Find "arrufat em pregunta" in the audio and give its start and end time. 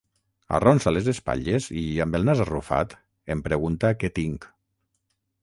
2.47-3.93